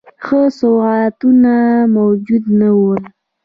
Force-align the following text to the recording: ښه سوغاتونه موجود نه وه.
ښه 0.25 0.39
سوغاتونه 0.59 1.53
موجود 1.97 2.43
نه 2.59 2.69
وه. 2.79 2.97